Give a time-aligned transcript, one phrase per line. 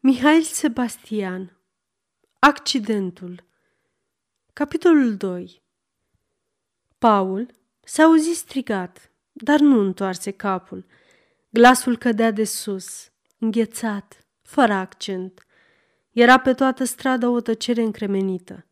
[0.00, 1.56] Mihail Sebastian
[2.38, 3.44] Accidentul
[4.52, 5.62] Capitolul 2
[6.98, 7.50] Paul
[7.84, 10.86] s-a auzit strigat, dar nu întoarse capul.
[11.50, 15.46] Glasul cădea de sus, înghețat, fără accent.
[16.10, 18.66] Era pe toată strada o tăcere încremenită.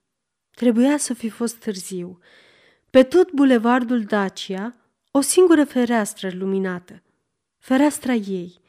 [0.50, 2.18] Trebuia să fi fost târziu.
[2.90, 4.76] Pe tot bulevardul Dacia,
[5.10, 7.02] o singură fereastră luminată.
[7.58, 8.60] Fereastra ei.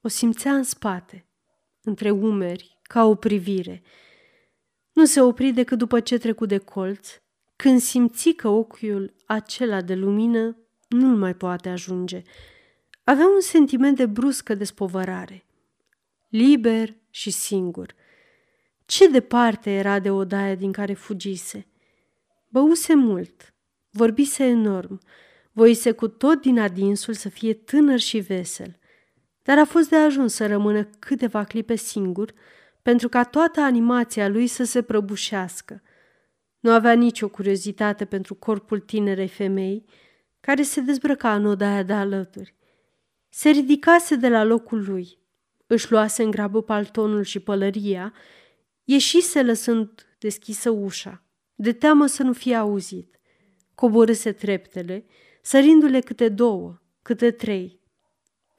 [0.00, 1.26] O simțea în spate–
[1.82, 3.82] între umeri, ca o privire.
[4.92, 7.08] Nu se opri decât după ce trecu de colț,
[7.56, 10.56] când simți că ochiul acela de lumină
[10.88, 12.22] nu-l mai poate ajunge.
[13.04, 15.44] Avea un sentiment de bruscă despovărare.
[16.28, 17.94] Liber și singur.
[18.86, 21.66] Ce departe era de odaia din care fugise.
[22.48, 23.54] Băuse mult,
[23.90, 25.00] vorbise enorm,
[25.52, 28.80] voise cu tot din adinsul să fie tânăr și vesel
[29.42, 32.34] dar a fost de ajuns să rămână câteva clipe singur
[32.82, 35.82] pentru ca toată animația lui să se prăbușească.
[36.60, 39.84] Nu avea nicio curiozitate pentru corpul tinerei femei
[40.40, 42.54] care se dezbrăca în odaia de alături.
[43.28, 45.18] Se ridicase de la locul lui,
[45.66, 48.12] își luase în grabă paltonul și pălăria,
[48.84, 51.22] ieșise lăsând deschisă ușa,
[51.54, 53.20] de teamă să nu fie auzit.
[53.74, 55.04] Coborâse treptele,
[55.42, 57.80] sărindu-le câte două, câte trei,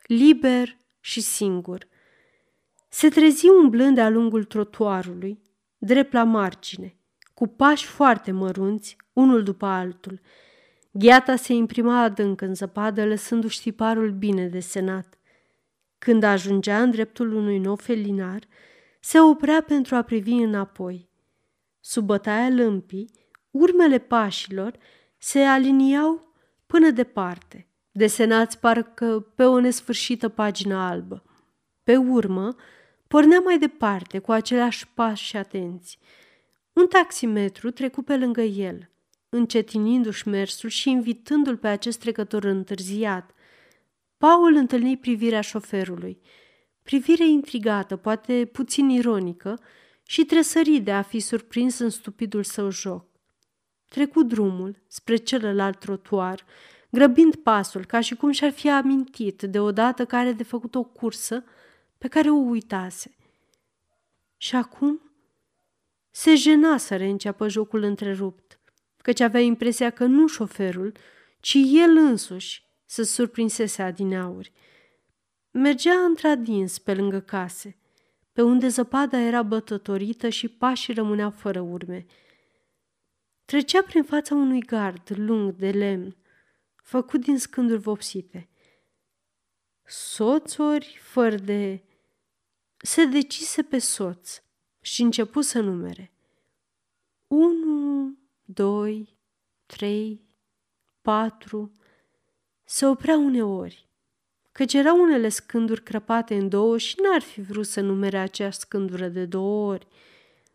[0.08, 1.88] liber și singur.
[2.90, 5.42] Se trezi umblând de-a lungul trotuarului,
[5.78, 6.96] drept la margine,
[7.34, 10.20] cu pași foarte mărunți, unul după altul.
[10.92, 15.18] Gheata se imprima adânc în zăpadă, lăsându-și tiparul bine desenat.
[15.98, 18.44] Când ajungea în dreptul unui nou felinar,
[19.00, 21.09] se oprea pentru a privi înapoi.
[21.80, 23.09] Sub bătaia lâmpii,
[23.52, 24.78] urmele pașilor
[25.18, 26.34] se aliniau
[26.66, 31.23] până departe– desenați parcă pe o nesfârșită pagină albă.
[31.83, 32.55] Pe urmă,
[33.08, 36.00] pornea mai departe cu aceleași pași atenți.
[36.73, 38.89] Un taximetru trecu pe lângă el,
[39.30, 43.31] încetinindu-și mersul și invitându-l pe acest trecător întârziat.
[44.18, 46.22] Paul întâlni privirea șoferului,
[46.84, 49.59] privire intrigată, poate puțin ironică,
[50.06, 53.06] și tresări de a fi surprins în stupidul său joc.
[53.88, 56.45] Trecu drumul spre celălalt trotuar
[56.94, 61.44] grăbind pasul, ca și cum și-ar fi amintit de odată care de făcut o cursă
[61.98, 63.16] pe care o uitase.
[64.38, 65.02] Și acum
[66.09, 68.59] se jena să reînceapă jocul întrerupt,
[68.98, 70.94] căci avea impresia că nu șoferul,
[71.40, 74.52] ci el însuși să surprinsese adineauri.
[75.52, 77.78] Mergea într-adins pe lângă case,
[78.34, 82.06] pe unde zăpada era bătătorită și pașii rămâneau fără urme.
[83.46, 86.16] Trecea prin fața unui gard lung de lemn,
[86.83, 88.49] făcut din scânduri vopsite.
[89.85, 91.83] Soțori fără de...
[92.77, 94.41] Se decise pe soț
[94.79, 96.13] și începu să numere.
[97.27, 99.17] Unu, doi,
[99.66, 100.21] trei,
[101.01, 101.77] patru...
[102.66, 103.89] Se oprea uneori,
[104.51, 109.07] căci erau unele scânduri crăpate în două și n-ar fi vrut să numere aceeași scândură
[109.07, 109.88] de două ori.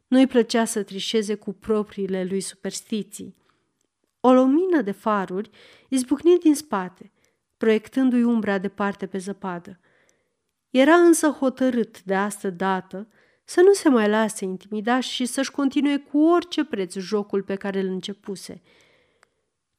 [0.06, 3.36] Nu-i plăcea să trișeze cu propriile lui superstiții.
[4.20, 5.50] O lumină de faruri
[5.88, 7.12] izbucni din spate,
[7.56, 9.80] proiectându-i umbra departe pe zăpadă.
[10.70, 13.08] Era însă hotărât de asta dată
[13.44, 17.80] să nu se mai lase intimidat și să-și continue cu orice preț jocul pe care
[17.80, 18.62] îl începuse.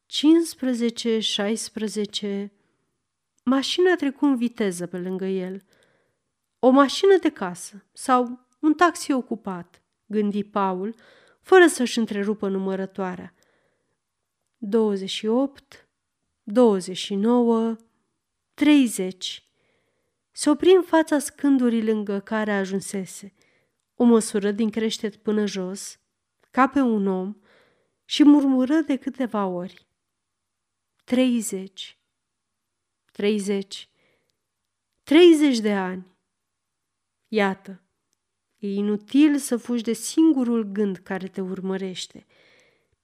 [0.06, 2.54] 15, 16...
[3.44, 5.64] Mașina trecu în viteză pe lângă el.
[6.60, 10.96] O mașină de casă sau un taxi ocupat, gândi Paul,
[11.42, 13.34] fără să-și întrerupă numărătoarea.
[14.62, 15.88] 28,
[16.44, 17.76] 29,
[18.54, 19.50] 30.
[20.32, 23.34] Se opri în fața scândurii lângă care ajunsese.
[23.96, 26.00] O măsură din creștet până jos,
[26.52, 27.36] ca pe un om,
[28.06, 29.88] și murmură de câteva ori.
[31.04, 32.00] 30.
[33.12, 33.90] 30.
[35.04, 36.08] 30 de ani.
[37.28, 37.84] Iată,
[38.58, 42.26] e inutil să fugi de singurul gând care te urmărește–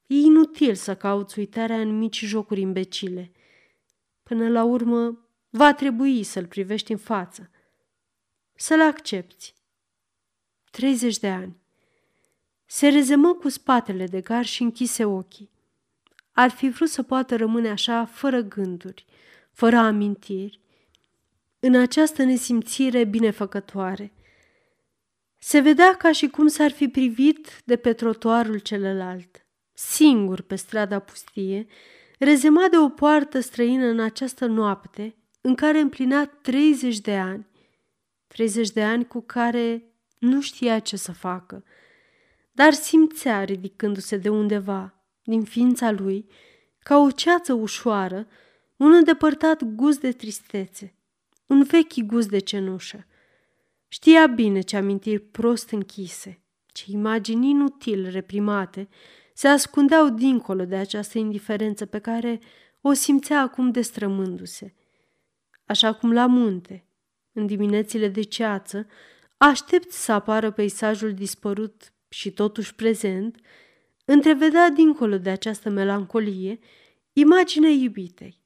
[0.08, 3.32] E inutil să cauți uitarea în mici jocuri imbecile.
[4.24, 7.50] Până la urmă, va trebui să-l privești în față.
[8.56, 9.54] Să-l accepti.
[10.72, 11.58] 30 de ani.
[12.66, 15.50] Se rezemă cu spatele de gar și închise ochii.
[16.32, 19.06] Ar fi vrut să poată rămâne așa, fără gânduri,
[19.52, 20.60] fără amintiri,
[21.60, 24.14] în această nesimțire binefăcătoare.
[25.38, 29.45] Se vedea ca și cum s-ar fi privit de pe trotuarul celălalt
[29.78, 31.68] singur pe strada pustie,
[32.20, 37.48] rezemat de o poartă străină în această noapte în care împlinea 30 de ani.
[38.28, 39.84] 30 de ani cu care
[40.20, 41.64] nu știa ce să facă,
[42.52, 44.94] dar simțea ridicându-se de undeva,
[45.24, 46.28] din ființa lui,
[46.80, 48.28] ca o ceață ușoară,
[48.76, 50.96] un îndepărtat gust de tristețe,
[51.46, 53.06] un vechi gust de cenușă.
[53.88, 58.90] Știa bine ce amintiri prost închise, ce imagini inutil reprimate
[59.38, 62.40] se ascundeau dincolo de această indiferență pe care
[62.82, 64.74] o simțea acum destrămându-se.
[65.66, 66.86] Așa cum la munte,
[67.32, 68.88] în diminețile de ceață,
[69.38, 73.40] aștept să apară peisajul dispărut și totuși prezent,
[74.06, 76.60] întrevedea dincolo de această melancolie
[77.14, 78.40] imaginea iubitei,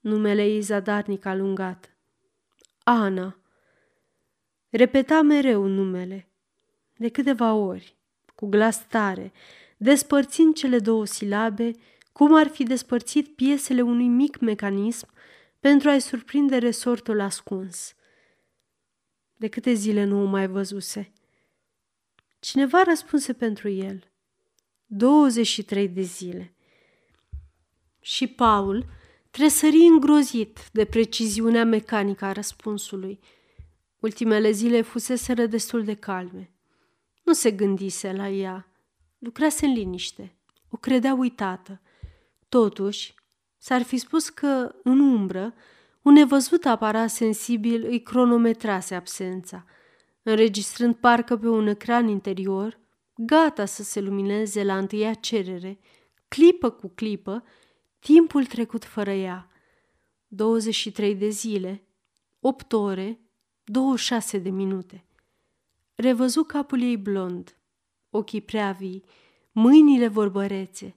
[0.00, 1.96] numele ei zadarnic alungat.
[2.82, 3.38] Ana.
[4.68, 6.28] Repeta mereu numele,
[6.96, 7.96] de câteva ori,
[8.34, 9.32] cu glas tare,
[9.76, 11.70] despărțind cele două silabe,
[12.12, 15.08] cum ar fi despărțit piesele unui mic mecanism
[15.60, 17.94] pentru a-i surprinde resortul ascuns.
[19.36, 21.12] De câte zile nu o mai văzuse?
[22.38, 24.10] Cineva răspunse pentru el.
[24.86, 26.54] 23 de zile.
[28.00, 28.84] Și Paul
[29.30, 33.20] tresări îngrozit de preciziunea mecanică a răspunsului.
[34.00, 36.50] Ultimele zile fuseseră destul de calme.
[37.22, 38.70] Nu se gândise la ea.
[39.26, 40.36] Lucrase în liniște.
[40.70, 41.80] O credea uitată.
[42.48, 43.14] Totuși,
[43.58, 45.54] s-ar fi spus că, în umbră,
[46.02, 49.64] un nevăzut aparat sensibil îi cronometrase absența,
[50.22, 52.80] înregistrând parcă pe un ecran interior,
[53.16, 55.78] gata să se lumineze la întâia cerere,
[56.28, 57.44] clipă cu clipă,
[57.98, 59.48] timpul trecut fără ea.
[60.28, 61.82] 23 de zile,
[62.40, 63.20] 8 ore,
[63.64, 65.04] 26 de minute.
[65.94, 67.55] Revăzu capul ei blond,
[68.16, 69.04] ochii prea vii,
[69.52, 70.96] mâinile vorbărețe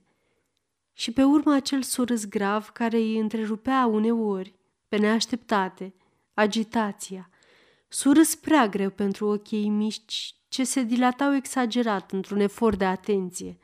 [0.93, 4.53] și pe urmă acel surâs grav care îi întrerupea uneori,
[4.87, 5.93] pe neașteptate,
[6.33, 7.29] agitația,
[7.87, 13.57] surâs prea greu pentru ochii ei mici ce se dilatau exagerat într-un efort de atenție,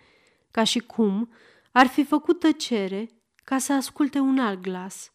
[0.51, 1.29] ca și cum
[1.71, 3.09] ar fi făcut tăcere
[3.43, 5.11] ca să asculte un alt glas,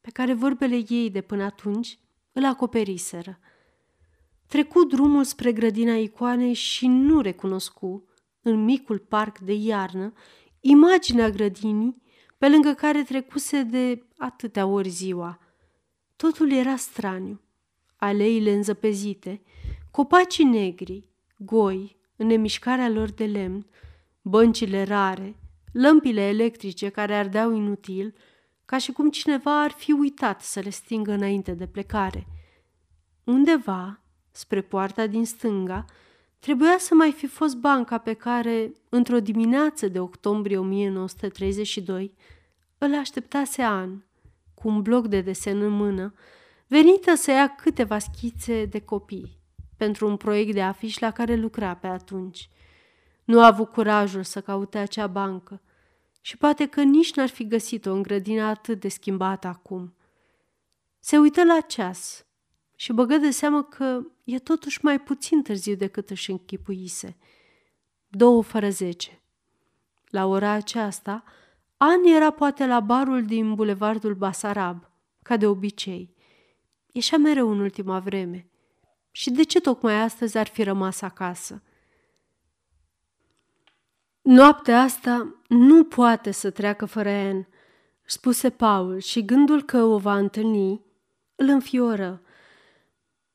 [0.00, 1.98] pe care vorbele ei de până atunci
[2.32, 3.38] îl acoperiseră.
[4.46, 8.08] Trecu drumul spre grădina icoanei și nu recunoscu,
[8.42, 10.12] în micul parc de iarnă,
[10.60, 12.02] imaginea grădinii
[12.38, 15.38] pe lângă care trecuse de atâtea ori ziua.
[16.16, 17.40] Totul era straniu.
[17.96, 19.42] Aleile înzăpezite,
[19.90, 23.66] copacii negri, goi, în nemișcarea lor de lemn,
[24.22, 25.36] băncile rare,
[25.72, 28.14] lămpile electrice care ardeau inutil,
[28.64, 32.26] ca și cum cineva ar fi uitat să le stingă înainte de plecare.
[33.24, 34.00] Undeva,
[34.36, 35.84] spre poarta din stânga,
[36.38, 42.14] trebuia să mai fi fost banca pe care, într-o dimineață de octombrie 1932,
[42.78, 44.02] îl așteptase An,
[44.54, 46.14] cu un bloc de desen în mână,
[46.66, 49.38] venită să ia câteva schițe de copii
[49.76, 52.48] pentru un proiect de afiș la care lucra pe atunci.
[53.24, 55.60] Nu a avut curajul să caute acea bancă
[56.20, 59.94] și poate că nici n-ar fi găsit-o în grădina atât de schimbată acum.
[60.98, 62.25] Se uită la ceas
[62.76, 67.16] și băgă de seamă că e totuși mai puțin târziu decât își închipuise.
[68.08, 69.20] Două fără zece.
[70.08, 71.24] La ora aceasta,
[71.76, 74.90] An era poate la barul din bulevardul Basarab,
[75.22, 76.14] ca de obicei.
[76.92, 78.50] Ieșea mereu în ultima vreme.
[79.10, 81.62] Și de ce tocmai astăzi ar fi rămas acasă?
[84.22, 87.48] Noaptea asta nu poate să treacă fără Anne,
[88.04, 90.84] spuse Paul și gândul că o va întâlni
[91.34, 92.22] îl înfioră.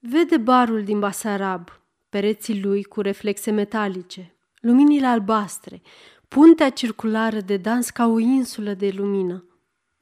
[0.03, 1.70] Vede barul din Basarab,
[2.10, 5.81] pereții lui cu reflexe metalice, luminile albastre,
[6.27, 9.46] puntea circulară de dans ca o insulă de lumină.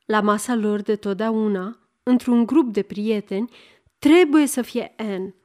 [0.06, 3.52] La masa lor de totdeauna, într-un grup de prieteni,
[3.98, 5.36] trebuie să fie Anne.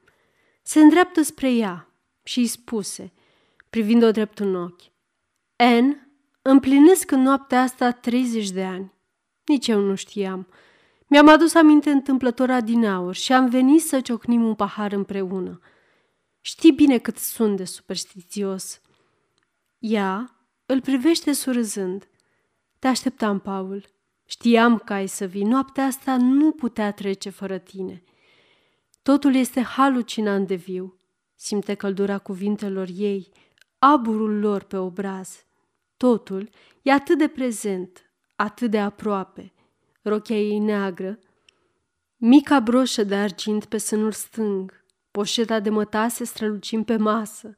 [0.63, 1.93] Se îndreaptă spre ea
[2.23, 3.13] și îi spuse,
[3.69, 4.91] privind-o drept în ochi.
[5.55, 6.09] Anne,
[6.41, 8.93] împlinesc în noaptea asta 30 de ani.
[9.45, 10.47] Nici eu nu știam.
[11.07, 15.59] Mi-am adus aminte întâmplător din aur și am venit să ciocnim un pahar împreună.
[16.41, 18.81] Știi bine cât sunt de superstițios.
[19.79, 20.35] Ea
[20.65, 22.07] îl privește surâzând.
[22.79, 23.85] Te așteptam, Paul.
[24.25, 25.43] Știam că ai să vii.
[25.43, 28.03] Noaptea asta nu putea trece fără tine.
[29.01, 30.97] Totul este halucinant de viu.
[31.35, 33.31] Simte căldura cuvintelor ei,
[33.79, 35.45] aburul lor pe obraz.
[35.97, 36.49] Totul
[36.81, 39.53] e atât de prezent, atât de aproape.
[40.07, 41.19] Rochia ei neagră,
[42.15, 47.55] mica broșă de argint pe sânul stâng, poșeta de mătase strălucind pe masă,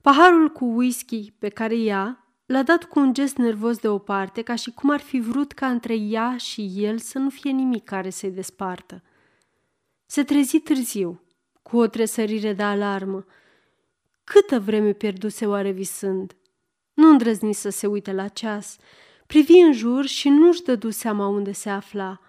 [0.00, 4.42] paharul cu whisky pe care ea L-a dat cu un gest nervos de o parte,
[4.42, 7.84] ca și cum ar fi vrut ca între ea și el să nu fie nimic
[7.84, 9.02] care să-i despartă.
[10.06, 11.22] Se trezi târziu,
[11.62, 13.24] cu o tresărire de alarmă.
[14.24, 16.36] Câtă vreme pierduse oare visând?
[16.94, 18.76] Nu îndrăzni să se uite la ceas.
[19.28, 22.20] Privi în jur și nu-și dădu seama unde se afla.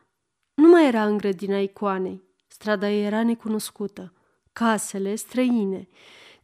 [0.54, 2.24] Nu mai era în grădina icoanei.
[2.48, 4.14] Strada era necunoscută.
[4.54, 5.88] Casele străine.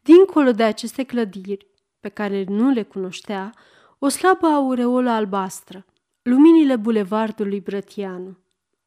[0.02, 1.68] Dincolo de aceste clădiri,
[2.00, 3.54] pe care nu le cunoștea,
[4.00, 5.86] o slabă aureolă albastră,
[6.22, 8.38] luminile bulevardului Brătianu.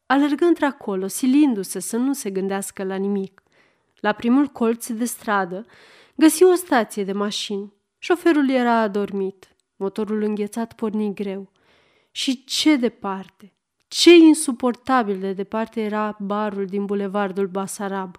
[0.07, 3.43] Alergă într-acolo, silindu-se să nu se gândească la nimic.
[4.01, 5.67] La primul colț de stradă,
[6.15, 7.73] găsi o stație de mașini.
[7.99, 11.57] Șoferul era adormit, motorul înghețat porni greu.
[12.19, 13.53] Și ce departe,
[13.89, 18.17] ce insuportabil de departe era barul din bulevardul Basarab.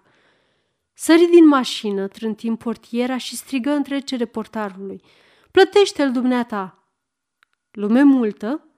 [0.92, 5.02] Sări din mașină, trântind portiera și strigă în trecere portarului.
[5.50, 6.88] Plătește-l dumneata!
[7.70, 8.68] Lume multă?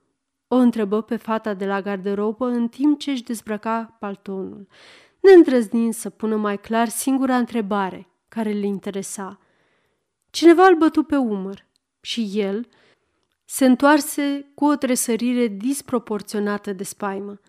[0.48, 4.68] O întrebă pe fata de la garderobă în timp ce își dezbrăca paltonul,
[5.20, 9.38] neîndrăznind să pună mai clar singura întrebare care le interesa.
[10.30, 11.66] Cineva îl bătu pe umăr
[12.00, 12.68] și el
[13.52, 17.40] se întoarse cu o tresărire disproporționată de spaimă.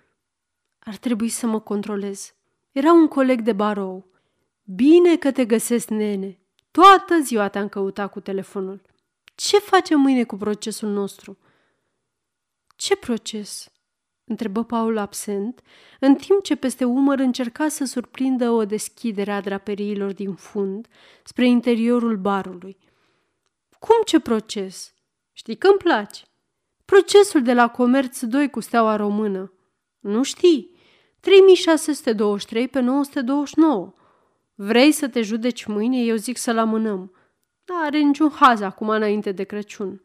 [0.80, 2.34] Ar trebui să mă controlez.
[2.72, 4.06] Era un coleg de barou.
[4.64, 6.40] Bine că te găsesc, nene.
[6.72, 8.82] Toată ziua te-am căutat cu telefonul.
[9.36, 11.38] Ce facem mâine cu procesul nostru?"
[12.76, 13.72] Ce proces?"
[14.24, 15.62] întrebă Paul absent,
[16.00, 20.88] în timp ce peste umăr încerca să surprindă o deschidere a draperiilor din fund
[21.24, 22.78] spre interiorul barului.
[23.80, 24.93] Cum ce proces?
[25.34, 26.24] Știi că îmi place.
[26.86, 29.54] Procesul de la Comerț 2 cu steaua română.
[30.00, 30.72] Nu știi?
[31.20, 33.94] 3623 pe 929.
[34.56, 35.98] Vrei să te judeci mâine?
[35.98, 37.12] Eu zic să-l amânăm.
[37.66, 40.02] N-are niciun haz acum înainte de Crăciun.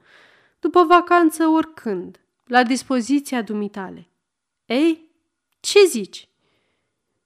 [0.60, 4.08] După vacanță, oricând la dispoziția dumitale.
[4.66, 5.10] Ei,
[5.60, 6.28] ce zici?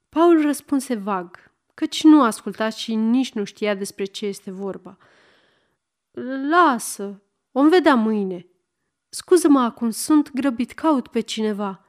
[0.09, 4.99] Paul răspunse vag, căci nu asculta și nici nu știa despre ce este vorba.
[6.51, 8.47] Lasă, vom vedea mâine.
[9.09, 11.85] Scuză-mă acum, sunt grăbit, caut pe cineva.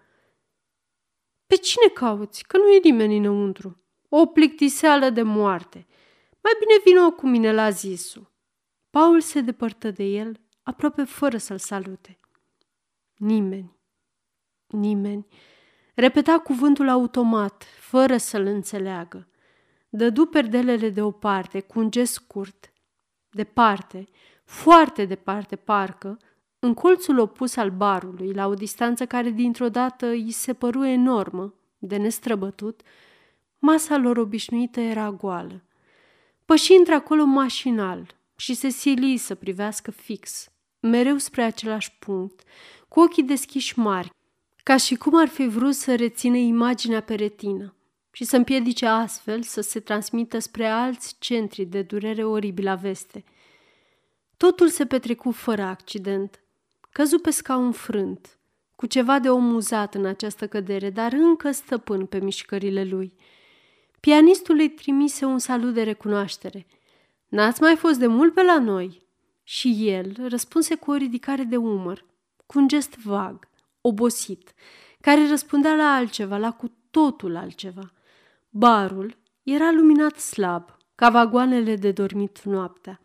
[1.45, 2.43] Pe cine cauți?
[2.43, 3.81] Că nu e nimeni înăuntru.
[4.09, 5.87] O plictiseală de moarte.
[6.41, 8.31] Mai bine vină cu mine la zisu.
[8.89, 12.19] Paul se depărtă de el, aproape fără să-l salute.
[13.15, 13.77] Nimeni.
[14.67, 15.27] Nimeni.
[15.95, 19.27] Repeta cuvântul automat, fără să-l înțeleagă.
[19.89, 22.73] Dădu perdelele deoparte, cu un gest scurt.
[23.29, 24.07] Departe,
[24.53, 26.17] foarte departe parcă,
[26.59, 31.53] în colțul opus al barului, la o distanță care dintr-o dată îi se păru enormă,
[31.77, 32.81] de nestrăbătut,
[33.59, 35.63] masa lor obișnuită era goală.
[36.45, 42.43] Păși într-acolo mașinal și se sili să privească fix, mereu spre același punct,
[42.87, 44.09] cu ochii deschiși mari,
[44.63, 47.75] ca și cum ar fi vrut să rețină imaginea pe retină
[48.11, 53.23] și să împiedice astfel să se transmită spre alți centri de durere oribilă veste.
[54.37, 56.43] Totul se petrecu fără accident.
[56.91, 58.37] Căzu pe scaun frânt,
[58.75, 63.13] cu ceva de omuzat în această cădere, dar încă stăpân pe mișcările lui.
[63.99, 66.65] Pianistul îi trimise un salut de recunoaștere.
[67.27, 69.01] N-ați mai fost de mult pe la noi?"
[69.43, 72.05] Și el răspunse cu o ridicare de umăr,
[72.45, 73.47] cu un gest vag,
[73.81, 74.53] obosit,
[75.01, 77.91] care răspundea la altceva, la cu totul altceva.
[78.49, 83.01] Barul era luminat slab, ca vagoanele de dormit noaptea.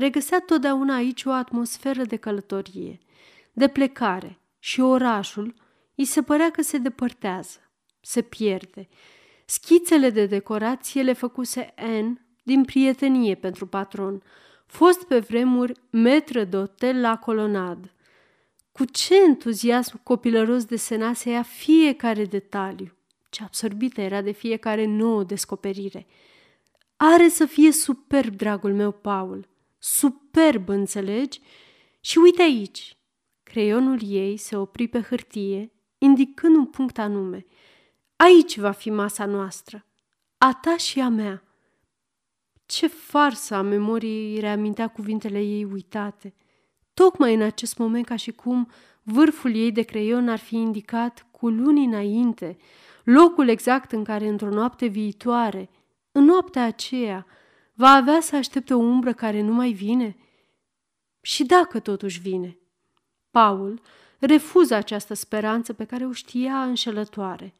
[0.00, 2.98] Regăsea totdeauna aici o atmosferă de călătorie,
[3.52, 5.54] de plecare și orașul
[5.94, 7.58] îi se părea că se depărtează,
[8.00, 8.88] se pierde.
[9.44, 14.22] Schițele de decorație le făcuse N din prietenie pentru patron,
[14.66, 17.90] fost pe vremuri metră de hotel la colonad–
[18.72, 22.92] cu ce entuziasm copilăros desenase ea fiecare detaliu.
[23.30, 26.06] Ce absorbită era de fiecare nouă descoperire.
[26.96, 29.48] Are să fie superb, dragul meu, Paul.
[29.82, 31.40] Superb, înțelegi?
[32.00, 32.96] Și uite aici.
[33.42, 37.46] Creionul ei se opri pe hârtie, indicând un punct anume.
[38.16, 39.86] Aici va fi masa noastră.
[40.38, 41.44] A ta și a mea.
[42.66, 46.34] Ce farsă a memoriei reamintea cuvintele ei uitate–
[47.02, 48.70] tocmai în acest moment ca și cum
[49.02, 52.56] vârful ei de creion ar fi indicat cu luni înainte
[53.04, 55.70] locul exact în care într-o noapte viitoare,
[56.12, 57.26] în noaptea aceea,
[57.80, 60.16] va avea să aștepte o umbră care nu mai vine?
[61.20, 62.58] Și dacă totuși vine?
[63.30, 63.80] Paul
[64.18, 67.54] refuză această speranță pe care o știa înșelătoare.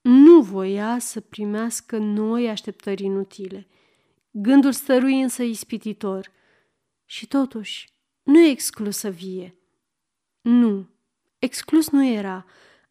[0.00, 3.66] Nu voia să primească noi așteptări inutile.
[4.30, 6.30] Gândul stărui însă ispititor.
[7.04, 9.54] Și totuși, nu e exclus să vie.
[10.40, 10.88] Nu,
[11.38, 12.44] exclus nu era.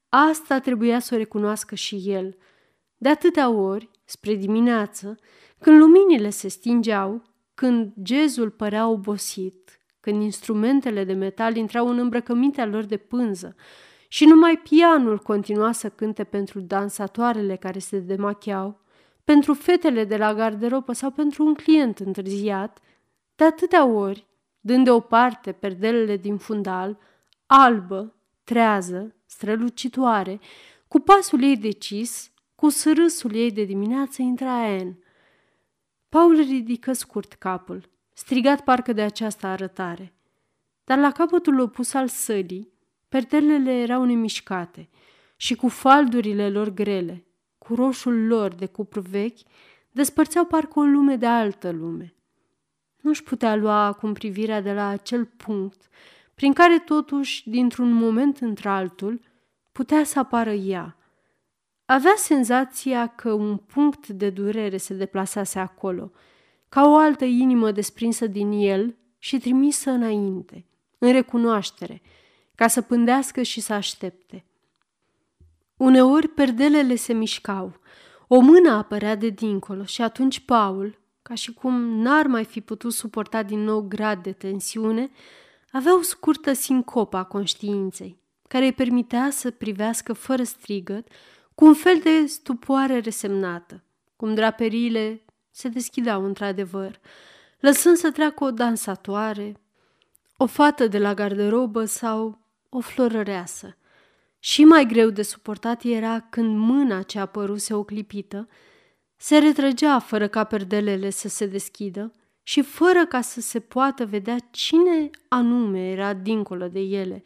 [0.10, 2.38] Asta trebuia să o recunoască și el.
[2.98, 5.20] De atâtea ori, spre dimineață,
[5.62, 7.22] când luminile se stingeau,
[7.54, 13.56] când gezul părea obosit, când instrumentele de metal intrau în îmbrăcămintea lor de pânză
[14.08, 18.82] și numai pianul continua să cânte pentru dansatoarele care se demachiau,
[19.24, 22.80] pentru fetele de la garderobă sau pentru un client întârziat,
[23.36, 24.28] de atâtea ori,
[24.60, 26.98] dând deoparte perdelele din fundal,
[27.46, 30.40] albă, trează, strălucitoare,
[30.88, 34.98] cu pasul ei decis, cu sârâsul ei de dimineață intra Anne.
[36.12, 40.14] Paul ridică scurt capul, strigat parcă de această arătare.
[40.84, 42.74] Dar la capătul opus al sălii,
[43.10, 44.90] perdelele erau nemișcate
[45.36, 47.26] și cu faldurile lor grele,
[47.58, 49.40] cu roșul lor de cupru vechi,
[49.92, 52.14] despărțeau parcă o lume de altă lume.
[53.02, 55.88] Nu-și putea lua acum privirea de la acel punct
[56.34, 59.22] prin care totuși, dintr-un moment într-altul,
[59.72, 60.98] putea să apară ea.
[61.92, 66.12] Avea senzația că un punct de durere se deplasase acolo,
[66.70, 70.66] ca o altă inimă desprinsă din el și trimisă înainte,
[70.98, 72.02] în recunoaștere,
[72.56, 74.46] ca să pândească și să aștepte.
[75.78, 77.80] Uneori perdelele se mișcau,
[78.28, 82.94] o mână apărea de dincolo și atunci Paul, ca și cum n-ar mai fi putut
[82.94, 85.12] suporta din nou grad de tensiune,
[85.72, 91.08] avea o scurtă sincopă a conștiinței, care îi permitea să privească fără strigăt,
[91.56, 93.84] cu un fel de stupoare resemnată,
[94.16, 97.00] cum draperiile se deschideau într-adevăr,
[97.60, 99.62] lăsând să treacă o dansatoare,
[100.38, 102.40] o fată de la garderobă sau
[102.70, 103.78] o florăreasă.
[104.40, 108.48] Și mai greu de suportat era când mâna ce apăruse oclipită
[109.16, 114.38] se retrăgea fără ca perdelele să se deschidă și fără ca să se poată vedea
[114.52, 117.24] cine anume era dincolo de ele,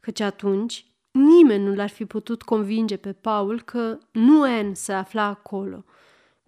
[0.00, 5.22] căci atunci nimeni nu l-ar fi putut convinge pe Paul că nu Anne se afla
[5.24, 5.84] acolo,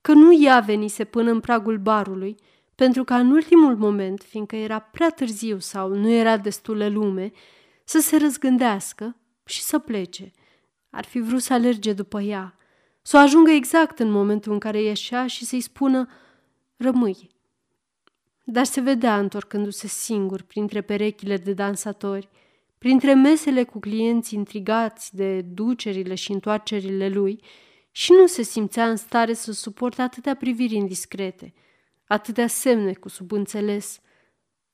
[0.01, 2.37] că nu ea venise până în pragul barului,
[2.75, 7.33] pentru că în ultimul moment, fiindcă era prea târziu sau nu era destulă lume,
[7.85, 10.33] să se răzgândească și să plece.
[10.91, 12.57] Ar fi vrut să alerge după ea,
[13.03, 16.09] să o ajungă exact în momentul în care ieșea și să-i spună
[16.77, 17.31] rămâi.
[18.45, 22.29] Dar se vedea întorcându-se singur printre perechile de dansatori,
[22.87, 27.43] printre mesele cu clienți intrigați de ducerile și întoarcerile lui
[27.91, 31.55] și nu se simțea în stare să suporte atâtea priviri indiscrete,
[32.05, 34.01] atâtea semne cu subînțeles,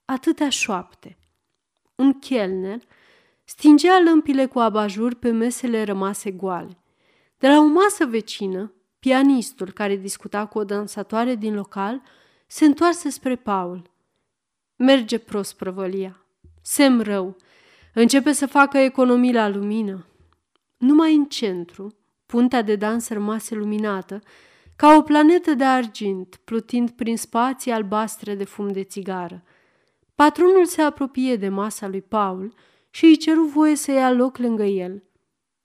[0.04, 1.18] atâtea șoapte.
[1.94, 2.78] Un chelner
[3.44, 6.78] stingea lămpile cu abajur pe mesele rămase goale.
[7.38, 12.02] De la o masă vecină, pianistul care discuta cu o dansatoare din local
[12.46, 13.90] se întoarse spre Paul.
[14.76, 16.26] Merge prost prăvălia.
[16.62, 17.36] Sem rău.
[17.94, 20.06] Începe să facă economii la lumină.
[20.76, 24.20] Numai în centru, puntea de dans rămase luminată,
[24.76, 29.42] ca o planetă de argint, plutind prin spații albastre de fum de țigară.
[30.14, 32.54] Patronul se apropie de masa lui Paul
[32.90, 35.02] și îi ceru voie să ia loc lângă el.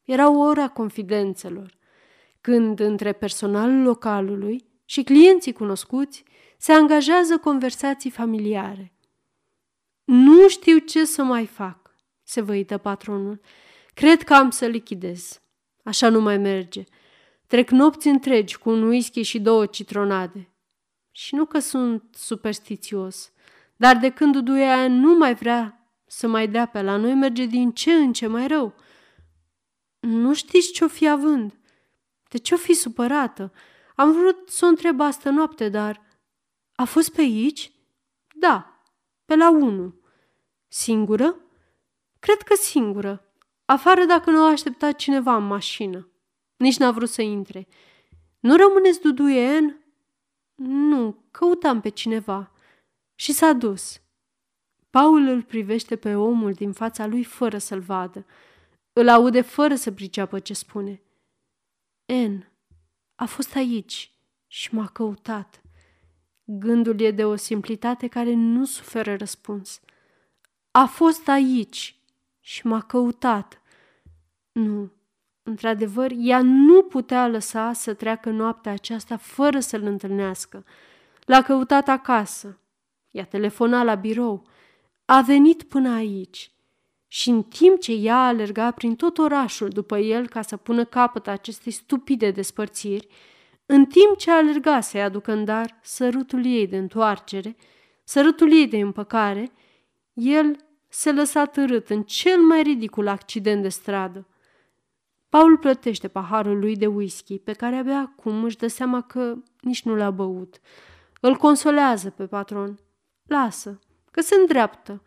[0.03, 1.77] Era o ora confidențelor,
[2.41, 6.23] când între personalul localului și clienții cunoscuți
[6.57, 8.93] se angajează conversații familiare.
[10.03, 11.86] Nu știu ce să mai fac,
[12.27, 13.39] se văită patronul.
[13.93, 15.41] Cred că am să lichidez.
[15.83, 16.83] Așa nu mai merge.
[17.45, 20.49] Trec nopți întregi cu un whisky și două citronade.
[21.11, 23.31] Și nu că sunt superstițios,
[23.75, 27.71] dar de când Duduia nu mai vrea să mai dea pe la noi, merge din
[27.71, 28.75] ce în ce mai rău.
[29.99, 31.59] Nu știți ce-o fi având.
[32.29, 33.51] De ce-o fi supărată?
[33.95, 36.01] Am vrut să o întreb asta noapte, dar...
[36.75, 37.71] A fost pe aici?
[38.35, 38.81] Da,
[39.25, 39.95] pe la unu.
[40.67, 41.41] Singură?
[42.19, 43.31] Cred că singură.
[43.65, 46.11] Afară dacă nu a așteptat cineva în mașină.
[46.55, 47.67] Nici n-a vrut să intre.
[48.39, 49.85] Nu rămâneți duduien?
[50.55, 52.51] Nu, căutam pe cineva.
[53.15, 54.01] Și s-a dus.
[54.89, 58.25] Paul îl privește pe omul din fața lui fără să-l vadă.
[58.93, 61.01] Îl aude fără să priceapă ce spune.
[62.05, 62.51] En,
[63.15, 64.11] a fost aici
[64.47, 65.61] și m-a căutat.
[66.43, 69.79] Gândul e de o simplitate care nu suferă răspuns.
[70.71, 71.96] A fost aici
[72.47, 73.61] și m-a căutat.
[74.51, 74.91] Nu,
[75.43, 80.65] într-adevăr, ea nu putea lăsa să treacă noaptea aceasta fără să-l întâlnească.
[81.25, 82.59] L-a căutat acasă,
[83.11, 84.47] i-a telefonat la birou,
[85.05, 86.51] a venit până aici.
[87.07, 91.27] Și în timp ce ea alerga prin tot orașul după el ca să pună capăt
[91.27, 93.07] acestei stupide despărțiri,
[93.65, 97.55] în timp ce alerga să-i aducă în dar sărutul ei de întoarcere,
[98.03, 99.51] sărutul ei de împăcare,
[100.13, 104.27] el se lăsa târât în cel mai ridicul accident de stradă.
[105.29, 109.83] Paul plătește paharul lui de whisky, pe care abia acum își dă seama că nici
[109.83, 110.59] nu l-a băut.
[111.21, 112.79] Îl consolează pe patron.
[113.25, 113.79] Lasă,
[114.11, 115.03] că se îndreaptă.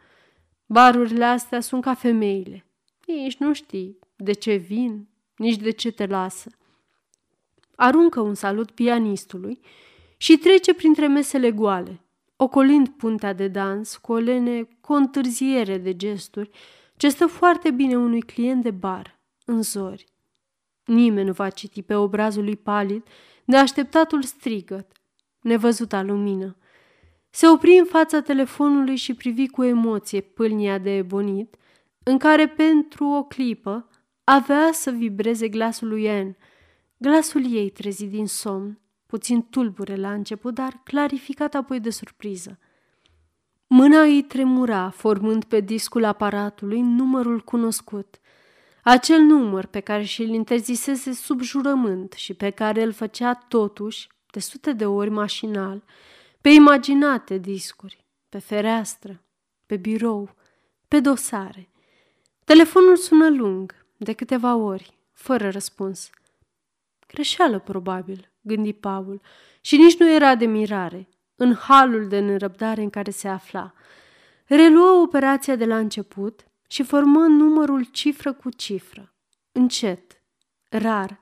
[0.66, 2.66] Barurile astea sunt ca femeile.
[3.06, 6.50] Nici nu știi de ce vin, nici de ce te lasă.
[7.76, 9.60] Aruncă un salut pianistului
[10.16, 12.04] și trece printre mesele goale,
[12.42, 16.50] ocolind puntea de dans cu o lene cu o întârziere de gesturi
[16.96, 20.06] ce stă foarte bine unui client de bar, în zori.
[20.84, 23.02] Nimeni nu va citi pe obrazul lui palid
[23.44, 24.92] de așteptatul strigăt,
[25.40, 26.56] nevăzuta lumină.
[27.30, 31.56] Se opri în fața telefonului și privi cu emoție pâlnia de ebonit,
[32.02, 33.88] în care pentru o clipă
[34.24, 36.36] avea să vibreze glasul lui Anne.
[36.96, 42.58] Glasul ei trezit din somn, puțin tulbure la început, dar clarificat apoi de surpriză.
[43.66, 48.20] Mâna îi tremura, formând pe discul aparatului numărul cunoscut.
[48.82, 54.40] Acel număr pe care și-l interzisese sub jurământ și pe care îl făcea totuși, de
[54.40, 55.84] sute de ori mașinal,
[56.40, 59.22] pe imaginate discuri, pe fereastră,
[59.66, 60.34] pe birou,
[60.88, 61.68] pe dosare.
[62.44, 66.10] Telefonul sună lung, de câteva ori, fără răspuns.
[67.12, 69.20] Greșeală, probabil, gândi Paul,
[69.60, 73.72] și nici nu era de mirare, în halul de nerăbdare în care se afla.
[74.46, 79.14] Reluă operația de la început și formă numărul cifră cu cifră,
[79.52, 80.22] încet,
[80.68, 81.18] rar,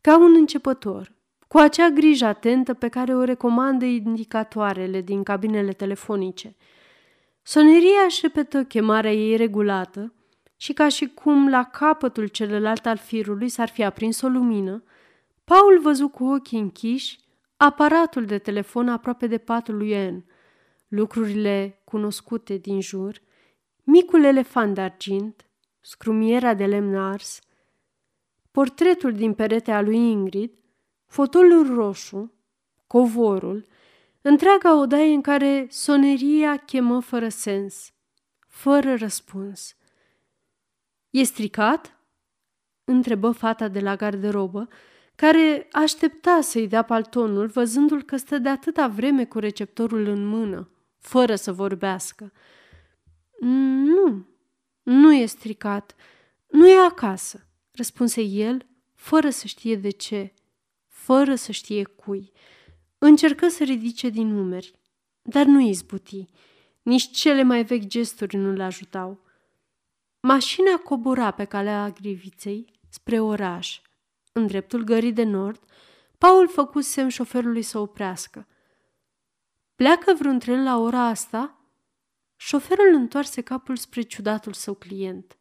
[0.00, 1.12] ca un începător,
[1.48, 6.56] cu acea grijă atentă pe care o recomandă indicatoarele din cabinele telefonice.
[7.42, 10.12] Soneria își repetă chemarea ei regulată
[10.56, 14.82] și ca și cum la capătul celălalt al firului s-ar fi aprins o lumină,
[15.48, 17.18] Paul văzu cu ochii închiși
[17.56, 20.24] aparatul de telefon aproape de patul lui Anne,
[20.88, 23.20] lucrurile cunoscute din jur,
[23.84, 25.46] micul elefant de argint,
[25.80, 27.40] scrumiera de lemn ars,
[28.50, 30.58] portretul din peretea lui Ingrid,
[31.06, 32.32] fotolul roșu,
[32.86, 33.66] covorul,
[34.22, 37.92] întreaga odaie în care soneria chemă fără sens,
[38.46, 39.76] fără răspuns.
[41.10, 41.96] E stricat?"
[42.84, 44.68] întrebă fata de la garderobă,
[45.20, 50.70] care aștepta să-i dea paltonul, văzându-l că stă de atâta vreme cu receptorul în mână,
[50.98, 52.32] fără să vorbească.
[53.40, 54.26] Nu,
[54.82, 55.94] nu e stricat,
[56.46, 60.32] nu e acasă, răspunse el, fără să știe de ce,
[60.86, 62.32] fără să știe cui.
[62.98, 64.74] Încercă să ridice din numeri,
[65.22, 66.26] dar nu izbuti.
[66.82, 69.20] Nici cele mai vechi gesturi nu-l ajutau.
[70.20, 73.80] Mașina cobora pe calea griviței spre oraș.
[74.38, 75.62] În dreptul gării de nord,
[76.18, 78.46] Paul făcu semn șoferului să oprească.
[79.74, 81.60] Pleacă vreun tren la ora asta?"
[82.36, 85.38] Șoferul întoarse capul spre ciudatul său client.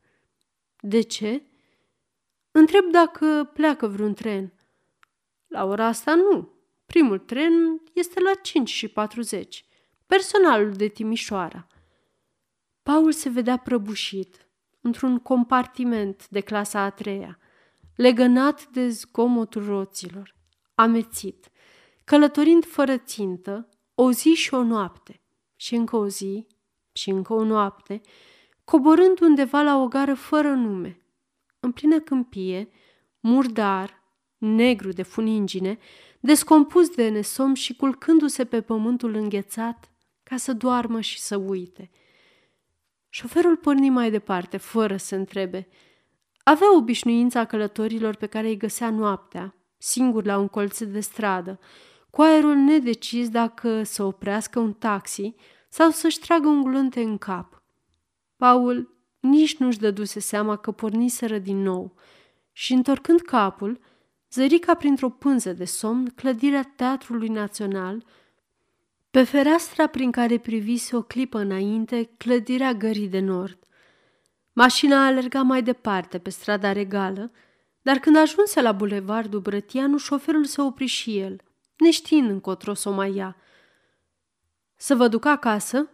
[0.80, 1.44] De ce?"
[2.52, 4.54] Întreb dacă pleacă vreun tren.
[5.48, 6.54] La ora asta nu.
[6.86, 9.66] Primul tren este la 5 și 40.
[10.06, 11.68] Personalul de Timișoara.
[12.84, 14.48] Paul se vedea prăbușit
[14.82, 17.40] într-un compartiment de clasa a treia,
[17.98, 20.36] legănat de zgomotul roților,
[20.76, 21.50] amețit,
[22.04, 25.22] călătorind fără țintă, o zi și o noapte,
[25.56, 26.48] și încă o zi,
[26.92, 28.02] și încă o noapte,
[28.64, 30.98] coborând undeva la o gară fără nume,
[31.60, 32.70] în plină câmpie,
[33.20, 34.04] murdar,
[34.38, 35.78] negru de funingine,
[36.20, 39.92] descompus de nesom și culcându-se pe pământul înghețat
[40.24, 41.90] ca să doarmă și să uite.
[43.10, 45.68] Șoferul porni mai departe, fără să întrebe.
[46.48, 51.60] Avea obișnuința călătorilor pe care îi găsea noaptea, singur la un colț de stradă,
[52.10, 55.36] cu aerul nedecis dacă să oprească un taxi
[55.70, 57.64] sau să-și tragă un glunte în cap.
[58.36, 61.96] Paul nici nu-și dăduse seama că porniseră din nou
[62.52, 63.80] și, întorcând capul,
[64.32, 68.06] zări ca printr-o pânză de somn clădirea Teatrului Național,
[69.12, 73.67] pe fereastra prin care privise o clipă înainte clădirea Gării de Nord.
[74.60, 77.32] Mașina alerga mai departe pe strada regală,
[77.82, 81.42] dar când ajunse la bulevardul Brătianu, șoferul se opri și el,
[81.76, 83.36] neștiind încotro să o mai ia.
[84.76, 85.90] Să vă duc acasă?"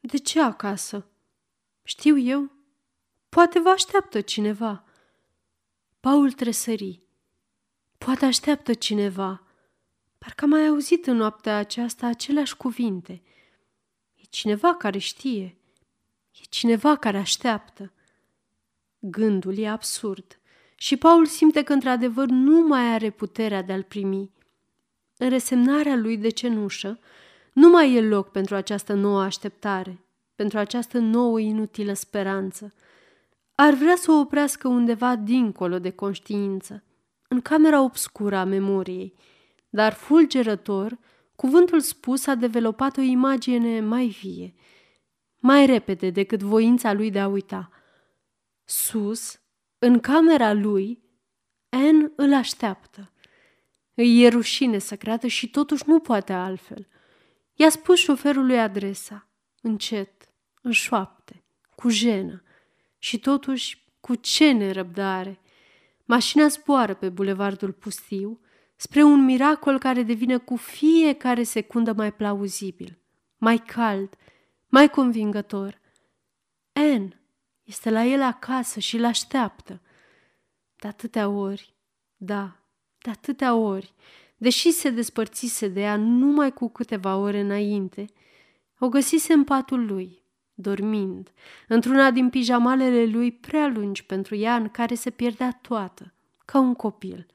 [0.00, 1.06] De ce acasă?"
[1.82, 2.50] Știu eu.
[3.28, 4.84] Poate vă așteaptă cineva."
[6.00, 7.02] Paul tresări.
[7.98, 9.42] Poate așteaptă cineva.
[10.18, 13.22] Parcă am mai auzit în noaptea aceasta aceleași cuvinte.
[14.14, 15.58] E cineva care știe.
[16.40, 17.92] E cineva care așteaptă.
[18.98, 20.38] Gândul e absurd
[20.80, 24.30] și Paul simte că într-adevăr nu mai are puterea de a-l primi.
[25.16, 26.98] În resemnarea lui de cenușă,
[27.52, 32.74] nu mai e loc pentru această nouă așteptare, pentru această nouă inutilă speranță.
[33.54, 36.82] ar vrea să o oprească undeva dincolo de conștiință,
[37.28, 39.14] în camera obscură a memoriei,
[39.68, 40.98] dar fulgerător,
[41.36, 44.54] cuvântul spus a developat o imagine mai vie,
[45.38, 47.70] mai repede decât voința lui de a uita.
[48.64, 49.40] Sus,
[49.78, 51.02] în camera lui,
[51.68, 53.12] Anne îl așteaptă.
[53.94, 56.88] Îi e rușine să creadă și totuși nu poate altfel.
[57.54, 59.28] I-a spus șoferului adresa,
[59.62, 60.28] încet,
[60.62, 62.42] în șoapte, cu jenă
[62.98, 65.40] și totuși cu ce nerăbdare.
[66.04, 68.40] Mașina zboară pe bulevardul pustiu
[68.76, 72.98] spre un miracol care devine cu fiecare secundă mai plauzibil,
[73.36, 74.16] mai cald,
[74.68, 75.80] mai convingător.
[76.72, 77.20] Anne
[77.64, 79.80] este la el acasă și îl așteaptă.
[80.76, 81.74] De atâtea ori,
[82.16, 82.56] da,
[82.98, 83.94] de atâtea ori,
[84.36, 88.04] deși se despărțise de ea numai cu câteva ore înainte,
[88.78, 90.22] o găsise în patul lui,
[90.54, 91.32] dormind,
[91.68, 96.12] într-una din pijamalele lui prea lungi pentru ea în care se pierdea toată,
[96.44, 97.26] ca un copil.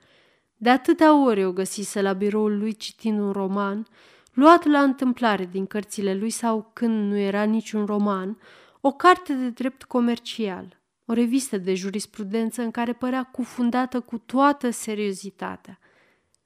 [0.58, 3.88] De atâtea ori o găsise la biroul lui citind un roman,
[4.34, 8.38] luat la întâmplare din cărțile lui sau când nu era niciun roman,
[8.82, 14.69] o carte de drept comercial, o revistă de jurisprudență în care părea cufundată cu toată
[14.69, 15.80] seriozitatea.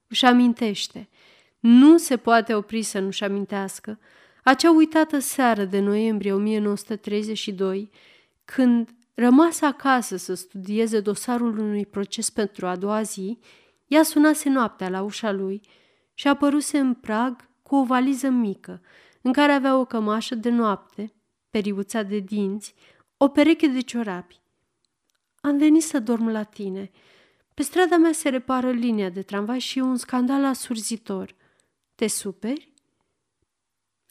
[0.07, 1.09] Își amintește,
[1.59, 3.99] nu se poate opri să nu-și amintească,
[4.43, 7.89] acea uitată seară de noiembrie 1932,
[8.45, 13.39] când, rămas acasă să studieze dosarul unui proces pentru a doua zi,
[13.87, 15.61] ea sunase noaptea la ușa lui
[16.13, 18.81] și apăruse în prag cu o valiză mică,
[19.21, 21.13] în care avea o cămașă de noapte,
[21.49, 22.73] periuța de dinți,
[23.17, 24.41] o pereche de ciorapi.
[25.41, 26.91] Am venit să dorm la tine.
[27.53, 31.35] Pe strada mea se repară linia de tramvai și e un scandal asurzitor.
[31.95, 32.73] Te superi?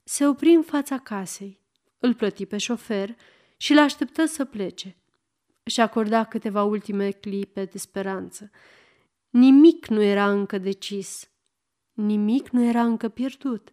[0.04, 1.60] Se opri în fața casei,
[1.98, 3.16] îl plăti pe șofer
[3.56, 4.96] și l așteptă să plece.
[5.64, 8.50] Și acorda câteva ultime clipe de speranță.
[9.30, 11.30] Nimic nu era încă decis.
[11.96, 13.72] Nimic nu era încă pierdut.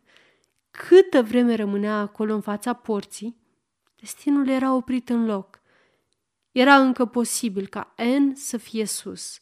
[0.71, 3.37] Câtă vreme rămânea acolo în fața porții,
[3.95, 5.61] destinul era oprit în loc.
[6.51, 9.41] Era încă posibil ca N să fie sus.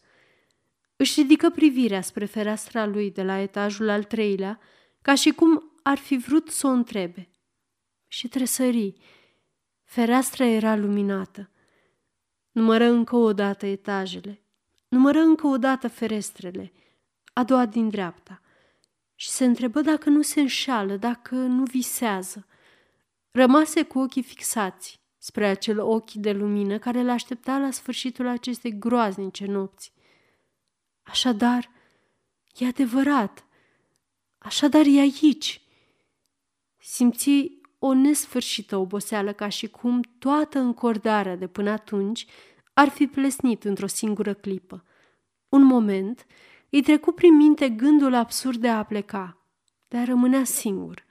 [0.95, 4.59] Își ridică privirea spre fereastra lui de la etajul al treilea,
[5.01, 7.29] ca și cum ar fi vrut să o întrebe.
[8.07, 8.93] Și tresări.
[9.83, 11.49] Fereastra era luminată.
[12.51, 14.41] Numără încă o dată etajele.
[14.87, 16.71] Numără încă o dată ferestrele,
[17.33, 18.41] a doua din dreapta.
[19.21, 22.47] Și se întrebă dacă nu se înșală, dacă nu visează.
[23.31, 28.77] Rămase cu ochii fixați spre acel ochi de lumină care îl aștepta la sfârșitul acestei
[28.79, 29.93] groaznice nopți.
[31.01, 31.71] Așadar,
[32.57, 33.45] e adevărat.
[34.37, 35.61] Așadar, e aici.
[36.77, 42.25] Simți o nesfârșită oboseală ca și cum toată încordarea de până atunci
[42.73, 44.83] ar fi plesnit într-o singură clipă.
[45.49, 46.25] Un moment
[46.71, 49.37] îi trecu prin minte gândul absurd de a pleca,
[49.87, 51.05] de a rămânea singur.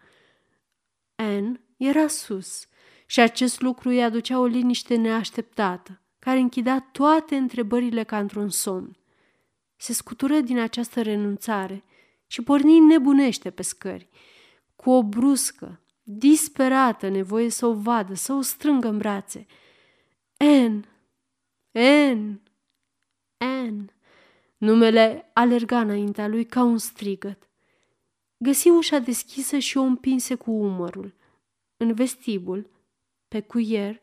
[1.15, 2.67] Anne era sus
[3.07, 8.97] și acest lucru îi aducea o liniște neașteptată, care închidea toate întrebările ca într-un somn.
[9.77, 11.85] Se scutură din această renunțare
[12.27, 14.09] și porni nebunește pe scări,
[14.77, 19.47] cu o bruscă, disperată nevoie să o vadă, să o strângă în brațe.
[20.37, 20.85] En,
[21.73, 22.41] En,
[23.37, 23.93] En.
[24.61, 27.49] Numele alerga înaintea lui ca un strigăt.
[28.37, 31.15] Găsi ușa deschisă și o împinse cu umărul.
[31.77, 32.71] În vestibul,
[33.29, 34.01] pe cuier,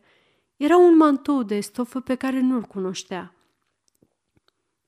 [0.55, 3.35] era un mantou de stofă pe care nu-l cunoștea.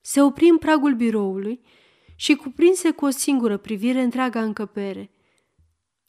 [0.02, 1.62] Se opri în pragul biroului
[2.16, 5.12] și cuprinse cu o singură privire întreaga încăpere.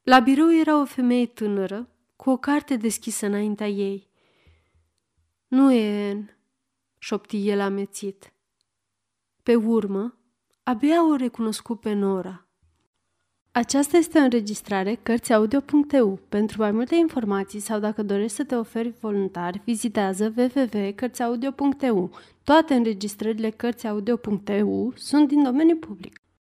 [0.03, 4.09] La birou era o femeie tânără, cu o carte deschisă înaintea ei.
[5.47, 6.39] Nu e Anne,
[6.99, 8.33] șopti el amețit.
[9.43, 10.19] Pe urmă,
[10.63, 12.45] abia o recunoscut pe Nora.
[13.53, 16.19] Aceasta este o înregistrare Cărțiaudio.eu.
[16.29, 22.11] Pentru mai multe informații sau dacă dorești să te oferi voluntar, vizitează www.cărțiaudio.eu.
[22.45, 26.20] Toate înregistrările Cărțiaudio.eu sunt din domeniu public.